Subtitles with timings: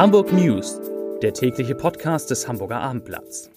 [0.00, 0.80] Hamburg News,
[1.20, 3.50] der tägliche Podcast des Hamburger Abendblatts.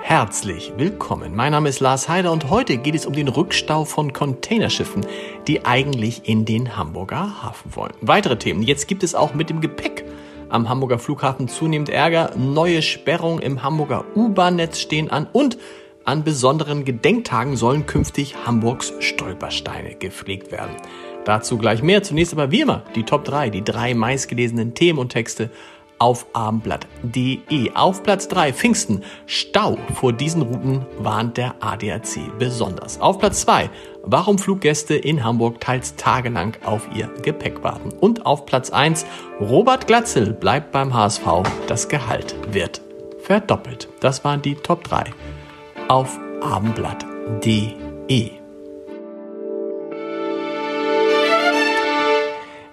[0.00, 1.36] Herzlich willkommen.
[1.36, 5.04] Mein Name ist Lars Heider und heute geht es um den Rückstau von Containerschiffen,
[5.46, 7.92] die eigentlich in den Hamburger Hafen wollen.
[8.00, 8.62] Weitere Themen.
[8.62, 10.06] Jetzt gibt es auch mit dem Gepäck
[10.48, 12.30] am Hamburger Flughafen zunehmend Ärger.
[12.38, 15.58] Neue Sperrungen im Hamburger U-Bahn-Netz stehen an und
[16.04, 20.76] an besonderen Gedenktagen sollen künftig Hamburgs Stolpersteine gepflegt werden.
[21.24, 22.02] Dazu gleich mehr.
[22.02, 25.50] Zunächst aber wie immer die Top 3, die drei meistgelesenen Themen und Texte
[25.98, 27.72] auf abendblatt.de.
[27.74, 29.04] Auf Platz 3 Pfingsten.
[29.26, 33.00] Stau vor diesen Routen warnt der ADAC besonders.
[33.00, 33.70] Auf Platz 2
[34.02, 37.90] Warum Fluggäste in Hamburg teils tagelang auf ihr Gepäck warten.
[38.00, 39.04] Und auf Platz 1
[39.40, 41.22] Robert Glatzel bleibt beim HSV.
[41.66, 42.80] Das Gehalt wird
[43.22, 43.88] verdoppelt.
[44.00, 45.04] Das waren die Top 3
[45.90, 48.30] auf abendblatt.de.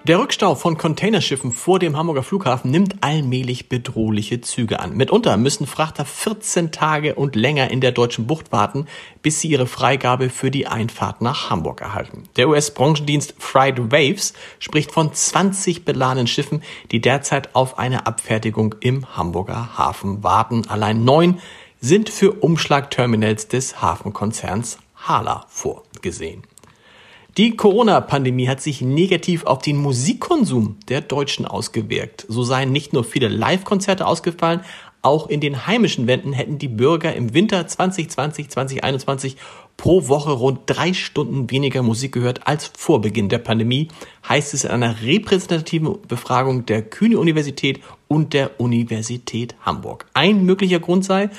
[0.04, 4.96] Der Rückstau von Containerschiffen vor dem Hamburger Flughafen nimmt allmählich bedrohliche Züge an.
[4.96, 8.86] Mitunter müssen Frachter 14 Tage und länger in der deutschen Bucht warten,
[9.20, 12.22] bis sie ihre Freigabe für die Einfahrt nach Hamburg erhalten.
[12.36, 19.16] Der US-Branchendienst Fried Waves spricht von 20 beladenen Schiffen, die derzeit auf eine Abfertigung im
[19.16, 20.68] Hamburger Hafen warten.
[20.68, 21.40] Allein neun
[21.80, 26.42] sind für Umschlagterminals des Hafenkonzerns Hala vorgesehen.
[27.36, 32.26] Die Corona-Pandemie hat sich negativ auf den Musikkonsum der Deutschen ausgewirkt.
[32.28, 34.62] So seien nicht nur viele Live-Konzerte ausgefallen,
[35.02, 39.36] auch in den heimischen Wänden hätten die Bürger im Winter 2020, 2021
[39.76, 43.86] pro Woche rund drei Stunden weniger Musik gehört als vor Beginn der Pandemie,
[44.28, 50.06] heißt es in einer repräsentativen Befragung der Kühne Universität und der Universität Hamburg.
[50.14, 51.30] Ein möglicher Grund sei,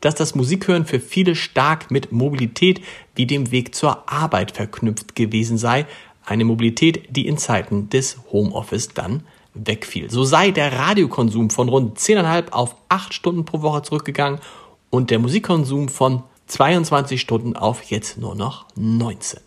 [0.00, 2.80] dass das Musikhören für viele stark mit Mobilität
[3.14, 5.86] wie dem Weg zur Arbeit verknüpft gewesen sei,
[6.24, 9.24] eine Mobilität, die in Zeiten des Homeoffice dann
[9.54, 10.10] wegfiel.
[10.10, 14.40] So sei der Radiokonsum von rund 10,5 auf 8 Stunden pro Woche zurückgegangen
[14.90, 19.40] und der Musikkonsum von 22 Stunden auf jetzt nur noch 19.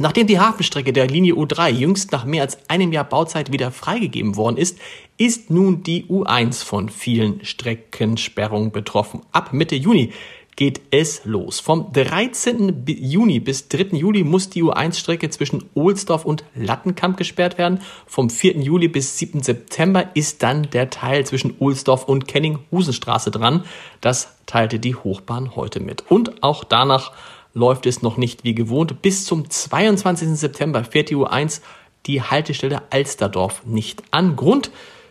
[0.00, 4.36] Nachdem die Hafenstrecke der Linie U3 jüngst nach mehr als einem Jahr Bauzeit wieder freigegeben
[4.36, 4.78] worden ist,
[5.16, 9.22] ist nun die U1 von vielen Streckensperrungen betroffen.
[9.32, 10.12] Ab Mitte Juni
[10.54, 11.60] geht es los.
[11.60, 12.84] Vom 13.
[12.86, 13.96] Juni bis 3.
[13.96, 17.80] Juli muss die U1-Strecke zwischen Ohlsdorf und Lattenkamp gesperrt werden.
[18.06, 18.60] Vom 4.
[18.60, 19.40] Juli bis 7.
[19.42, 23.64] September ist dann der Teil zwischen Ohlsdorf und Kenning-Husenstraße dran.
[24.00, 26.10] Das teilte die Hochbahn heute mit.
[26.10, 27.12] Und auch danach
[27.58, 29.02] läuft es noch nicht wie gewohnt.
[29.02, 30.28] Bis zum 22.
[30.38, 31.60] September fährt die U1
[32.06, 34.36] die Haltestelle Alsterdorf nicht an.
[34.36, 34.70] Grund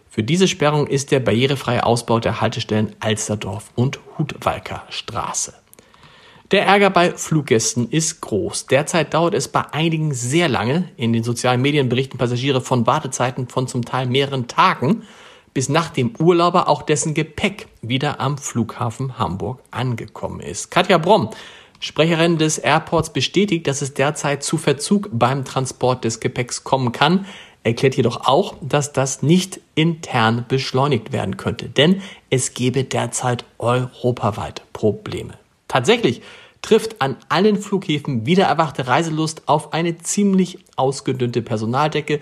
[0.09, 5.53] für diese Sperrung ist der barrierefreie Ausbau der Haltestellen Alsterdorf und Hutwalker Straße.
[6.51, 8.67] Der Ärger bei Fluggästen ist groß.
[8.67, 10.89] Derzeit dauert es bei einigen sehr lange.
[10.95, 15.03] In den sozialen Medien berichten Passagiere von Wartezeiten von zum Teil mehreren Tagen,
[15.53, 20.71] bis nach dem Urlauber auch dessen Gepäck wieder am Flughafen Hamburg angekommen ist.
[20.71, 21.29] Katja Bromm
[21.79, 27.25] Sprecherin des Airports bestätigt, dass es derzeit zu Verzug beim Transport des Gepäcks kommen kann,
[27.63, 34.63] erklärt jedoch auch, dass das nicht intern beschleunigt werden könnte, denn es gebe derzeit europaweit
[34.73, 35.33] Probleme.
[35.67, 36.21] Tatsächlich
[36.61, 42.21] trifft an allen Flughäfen wieder erwachte Reiselust auf eine ziemlich ausgedünnte Personaldecke,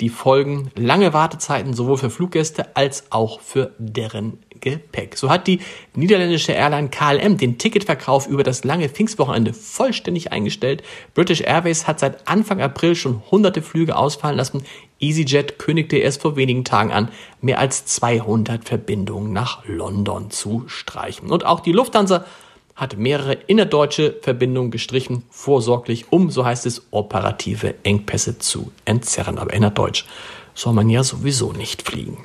[0.00, 5.16] die Folgen lange Wartezeiten sowohl für Fluggäste als auch für deren Gepäck.
[5.16, 5.60] So hat die
[5.94, 10.82] niederländische Airline KLM den Ticketverkauf über das lange Pfingstwochenende vollständig eingestellt.
[11.14, 14.64] British Airways hat seit Anfang April schon hunderte Flüge ausfallen lassen.
[14.98, 17.10] EasyJet kündigte erst vor wenigen Tagen an,
[17.40, 21.30] mehr als 200 Verbindungen nach London zu streichen.
[21.30, 22.24] Und auch die Lufthansa
[22.74, 29.38] hat mehrere innerdeutsche Verbindungen gestrichen, vorsorglich, um, so heißt es, operative Engpässe zu entzerren.
[29.38, 30.06] Aber innerdeutsch
[30.54, 32.24] soll man ja sowieso nicht fliegen.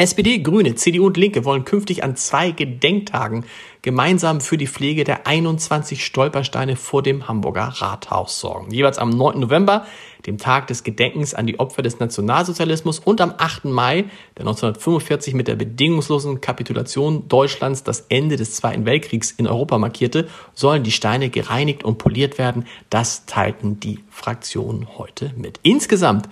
[0.00, 3.44] SPD, Grüne, CDU und Linke wollen künftig an zwei Gedenktagen
[3.82, 8.70] gemeinsam für die Pflege der 21 Stolpersteine vor dem Hamburger Rathaus sorgen.
[8.70, 9.38] Jeweils am 9.
[9.38, 9.84] November,
[10.26, 13.66] dem Tag des Gedenkens an die Opfer des Nationalsozialismus und am 8.
[13.66, 14.04] Mai,
[14.38, 20.28] der 1945 mit der bedingungslosen Kapitulation Deutschlands das Ende des Zweiten Weltkriegs in Europa markierte,
[20.54, 22.66] sollen die Steine gereinigt und poliert werden.
[22.88, 25.60] Das teilten die Fraktionen heute mit.
[25.62, 26.30] Insgesamt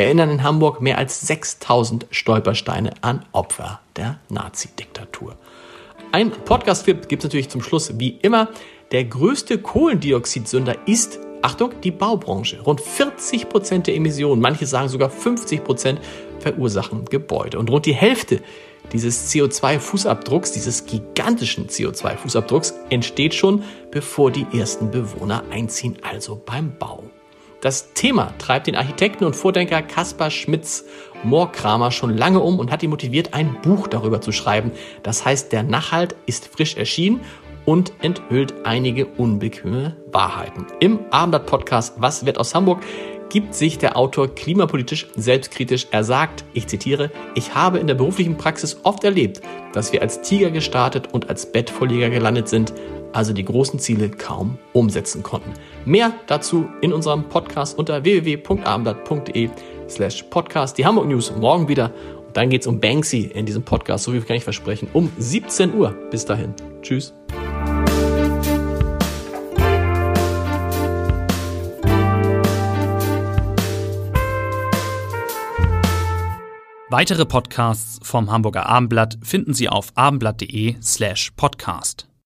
[0.00, 5.36] erinnern in Hamburg mehr als 6000 Stolpersteine an Opfer der Nazi-Diktatur.
[6.12, 8.48] Ein Podcast-Tipp gibt es natürlich zum Schluss wie immer.
[8.92, 12.60] Der größte Kohlendioxidsünder ist, Achtung, die Baubranche.
[12.60, 16.00] Rund 40 Prozent der Emissionen, manche sagen sogar 50 Prozent,
[16.40, 17.58] verursachen Gebäude.
[17.58, 18.40] Und rund die Hälfte
[18.92, 27.04] dieses CO2-Fußabdrucks, dieses gigantischen CO2-Fußabdrucks, entsteht schon, bevor die ersten Bewohner einziehen, also beim Bau.
[27.60, 30.84] Das Thema treibt den Architekten und Vordenker Kaspar Schmitz
[31.22, 34.72] Moorkramer schon lange um und hat ihn motiviert, ein Buch darüber zu schreiben.
[35.02, 37.20] Das heißt, der Nachhalt ist frisch erschienen
[37.66, 40.66] und enthüllt einige unbequeme Wahrheiten.
[40.80, 42.82] Im Abendblatt-Podcast Was wird aus Hamburg
[43.28, 45.86] gibt sich der Autor klimapolitisch selbstkritisch.
[45.92, 49.40] Er sagt, ich zitiere, ich habe in der beruflichen Praxis oft erlebt,
[49.72, 52.74] dass wir als Tiger gestartet und als Bettvorleger gelandet sind,
[53.12, 55.52] also die großen Ziele kaum umsetzen konnten.
[55.84, 59.50] Mehr dazu in unserem Podcast unter www.abendblatt.de
[59.88, 60.78] slash podcast.
[60.78, 61.92] Die Hamburg News morgen wieder.
[62.26, 65.10] Und dann geht es um Banksy in diesem Podcast, so wie kann ich versprechen, um
[65.18, 65.90] 17 Uhr.
[66.10, 66.54] Bis dahin.
[66.82, 67.12] Tschüss.
[76.92, 82.09] Weitere Podcasts vom Hamburger Abendblatt finden Sie auf abendblatt.de slash podcast.